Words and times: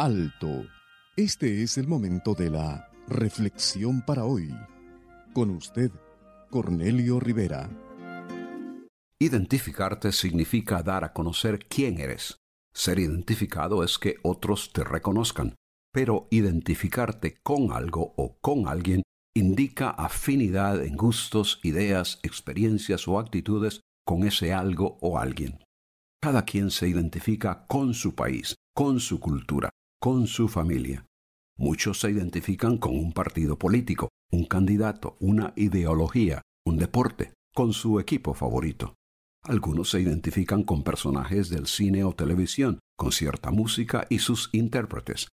Alto. 0.00 0.64
Este 1.16 1.64
es 1.64 1.76
el 1.76 1.88
momento 1.88 2.32
de 2.32 2.50
la 2.50 2.88
reflexión 3.08 4.00
para 4.00 4.24
hoy. 4.26 4.48
Con 5.32 5.50
usted, 5.50 5.90
Cornelio 6.50 7.18
Rivera. 7.18 7.68
Identificarte 9.18 10.12
significa 10.12 10.84
dar 10.84 11.02
a 11.02 11.12
conocer 11.12 11.66
quién 11.66 11.98
eres. 11.98 12.36
Ser 12.72 13.00
identificado 13.00 13.82
es 13.82 13.98
que 13.98 14.18
otros 14.22 14.72
te 14.72 14.84
reconozcan, 14.84 15.56
pero 15.92 16.28
identificarte 16.30 17.34
con 17.42 17.72
algo 17.72 18.14
o 18.16 18.38
con 18.40 18.68
alguien 18.68 19.02
indica 19.34 19.90
afinidad 19.90 20.80
en 20.84 20.96
gustos, 20.96 21.58
ideas, 21.64 22.20
experiencias 22.22 23.08
o 23.08 23.18
actitudes 23.18 23.80
con 24.06 24.22
ese 24.22 24.52
algo 24.52 24.96
o 25.00 25.18
alguien. 25.18 25.58
Cada 26.22 26.44
quien 26.44 26.70
se 26.70 26.86
identifica 26.86 27.66
con 27.66 27.94
su 27.94 28.14
país, 28.14 28.54
con 28.72 29.00
su 29.00 29.18
cultura, 29.18 29.70
con 30.00 30.28
su 30.28 30.46
familia. 30.48 31.06
Muchos 31.56 32.00
se 32.00 32.10
identifican 32.10 32.78
con 32.78 32.96
un 32.96 33.12
partido 33.12 33.58
político, 33.58 34.10
un 34.30 34.44
candidato, 34.44 35.16
una 35.18 35.52
ideología, 35.56 36.42
un 36.64 36.76
deporte, 36.76 37.34
con 37.52 37.72
su 37.72 37.98
equipo 37.98 38.32
favorito. 38.32 38.94
Algunos 39.42 39.90
se 39.90 40.00
identifican 40.00 40.62
con 40.62 40.84
personajes 40.84 41.48
del 41.48 41.66
cine 41.66 42.04
o 42.04 42.12
televisión, 42.12 42.78
con 42.96 43.10
cierta 43.10 43.50
música 43.50 44.06
y 44.08 44.20
sus 44.20 44.50
intérpretes. 44.52 45.28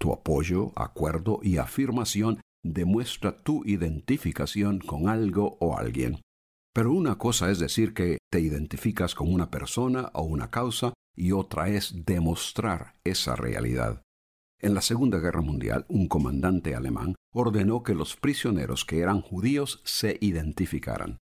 Tu 0.00 0.12
apoyo, 0.12 0.72
acuerdo 0.76 1.40
y 1.42 1.58
afirmación 1.58 2.40
demuestra 2.64 3.36
tu 3.36 3.64
identificación 3.66 4.78
con 4.78 5.08
algo 5.08 5.58
o 5.60 5.76
alguien. 5.76 6.20
Pero 6.74 6.92
una 6.92 7.18
cosa 7.18 7.50
es 7.50 7.58
decir 7.58 7.92
que 7.92 8.18
te 8.30 8.40
identificas 8.40 9.14
con 9.14 9.32
una 9.32 9.50
persona 9.50 10.10
o 10.14 10.22
una 10.22 10.50
causa 10.50 10.94
y 11.14 11.32
otra 11.32 11.68
es 11.68 12.04
demostrar 12.04 12.94
esa 13.04 13.36
realidad. 13.36 14.02
En 14.60 14.74
la 14.74 14.80
Segunda 14.80 15.18
Guerra 15.18 15.42
Mundial, 15.42 15.84
un 15.88 16.08
comandante 16.08 16.74
alemán 16.74 17.14
ordenó 17.32 17.82
que 17.82 17.94
los 17.94 18.16
prisioneros 18.16 18.84
que 18.84 19.00
eran 19.00 19.20
judíos 19.20 19.82
se 19.84 20.16
identificaran. 20.20 21.18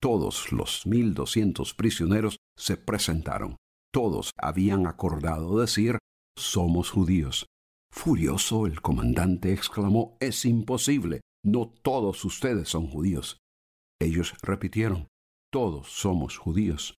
Todos 0.00 0.52
los 0.52 0.86
1.200 0.86 1.74
prisioneros 1.74 2.36
se 2.56 2.76
presentaron. 2.76 3.56
Todos 3.92 4.30
habían 4.36 4.86
acordado 4.86 5.58
decir, 5.58 5.98
somos 6.36 6.90
judíos. 6.90 7.46
Furioso, 7.90 8.66
el 8.66 8.80
comandante 8.82 9.52
exclamó, 9.52 10.16
es 10.20 10.44
imposible, 10.44 11.22
no 11.44 11.72
todos 11.82 12.24
ustedes 12.24 12.68
son 12.68 12.88
judíos. 12.88 13.38
Ellos 14.00 14.34
repitieron, 14.42 15.08
todos 15.50 15.88
somos 15.88 16.38
judíos. 16.38 16.94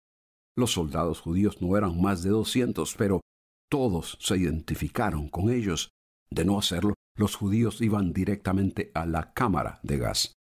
Los 0.58 0.72
soldados 0.72 1.20
judíos 1.22 1.62
no 1.62 1.78
eran 1.78 2.02
más 2.02 2.24
de 2.24 2.30
doscientos, 2.30 2.96
pero 2.98 3.22
todos 3.70 4.18
se 4.20 4.38
identificaron 4.38 5.30
con 5.30 5.50
ellos. 5.50 5.90
De 6.30 6.46
no 6.46 6.58
hacerlo, 6.58 6.94
los 7.16 7.36
judíos 7.36 7.82
iban 7.82 8.14
directamente 8.14 8.92
a 8.94 9.06
la 9.06 9.34
cámara 9.34 9.80
de 9.84 9.98
gas. 9.98 10.34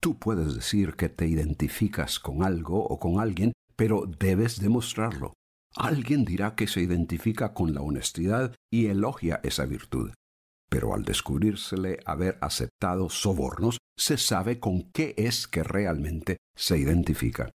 Tú 0.00 0.18
puedes 0.18 0.54
decir 0.54 0.94
que 0.94 1.08
te 1.08 1.26
identificas 1.26 2.18
con 2.18 2.44
algo 2.44 2.84
o 2.84 2.98
con 2.98 3.20
alguien, 3.20 3.52
pero 3.76 4.04
debes 4.06 4.60
demostrarlo. 4.60 5.34
Alguien 5.74 6.24
dirá 6.24 6.54
que 6.54 6.66
se 6.66 6.80
identifica 6.80 7.52
con 7.52 7.74
la 7.74 7.82
honestidad 7.82 8.54
y 8.72 8.86
elogia 8.86 9.40
esa 9.42 9.64
virtud. 9.66 10.12
Pero 10.68 10.94
al 10.94 11.04
descubrírsele 11.04 12.00
haber 12.04 12.38
aceptado 12.40 13.08
sobornos, 13.10 13.78
se 13.96 14.18
sabe 14.18 14.60
con 14.60 14.90
qué 14.92 15.14
es 15.16 15.48
que 15.48 15.62
realmente 15.62 16.38
se 16.56 16.78
identifica. 16.78 17.50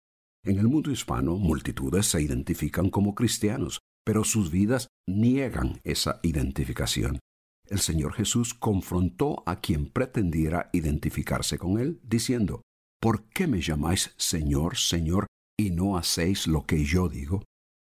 En 0.46 0.58
el 0.60 0.68
mundo 0.68 0.92
hispano, 0.92 1.36
multitudes 1.36 2.06
se 2.06 2.22
identifican 2.22 2.90
como 2.90 3.16
cristianos, 3.16 3.80
pero 4.10 4.24
sus 4.24 4.50
vidas 4.50 4.88
niegan 5.08 5.82
esa 5.84 6.20
identificación. 6.24 7.20
El 7.68 7.78
Señor 7.78 8.14
Jesús 8.14 8.56
confrontó 8.56 9.44
a 9.46 9.60
quien 9.60 9.86
pretendiera 9.86 10.72
identificarse 10.74 11.60
con 11.60 11.80
Él, 11.80 12.00
diciendo, 12.02 12.64
¿Por 13.00 13.30
qué 13.30 13.46
me 13.46 13.62
llamáis 13.62 14.16
Señor, 14.18 14.78
Señor, 14.78 15.28
y 15.60 15.70
no 15.70 15.96
hacéis 15.96 16.48
lo 16.48 16.66
que 16.66 16.86
yo 16.86 17.08
digo? 17.08 17.44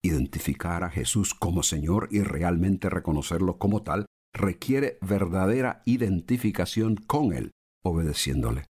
Identificar 0.05 0.85
a 0.85 0.91
Jesús 0.91 1.35
como 1.35 1.65
Señor 1.65 2.07
y 2.13 2.21
realmente 2.21 2.89
reconocerlo 2.89 3.59
como 3.59 3.83
tal 3.83 4.07
requiere 4.33 4.99
verdadera 5.01 5.83
identificación 5.85 6.95
con 6.95 7.33
Él, 7.33 7.51
obedeciéndole. 7.85 8.67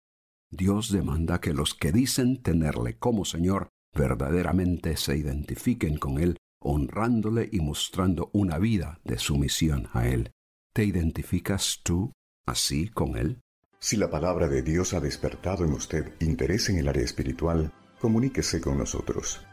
Dios 0.50 0.90
demanda 0.90 1.40
que 1.40 1.52
los 1.52 1.74
que 1.74 1.92
dicen 1.92 2.42
tenerle 2.42 2.98
como 2.98 3.24
Señor 3.24 3.68
verdaderamente 3.96 4.96
se 4.96 5.16
identifiquen 5.16 5.98
con 5.98 6.18
Él, 6.18 6.36
honrándole 6.60 7.48
y 7.50 7.60
mostrando 7.60 8.30
una 8.32 8.58
vida 8.58 9.00
de 9.04 9.18
sumisión 9.18 9.88
a 9.92 10.08
Él. 10.08 10.32
¿Te 10.72 10.84
identificas 10.84 11.80
tú 11.82 12.12
así 12.46 12.88
con 12.88 13.16
Él? 13.16 13.40
Si 13.80 13.96
la 13.96 14.10
palabra 14.10 14.48
de 14.48 14.62
Dios 14.62 14.94
ha 14.94 15.00
despertado 15.00 15.64
en 15.64 15.72
usted 15.72 16.14
interés 16.20 16.68
en 16.68 16.78
el 16.78 16.88
área 16.88 17.04
espiritual, 17.04 17.72
comuníquese 18.00 18.60
con 18.60 18.78
nosotros. 18.78 19.44